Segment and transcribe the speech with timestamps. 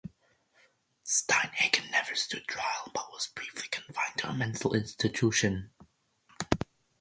[1.05, 5.69] Steinhagen never stood trial but instead was briefly confined to a mental institution.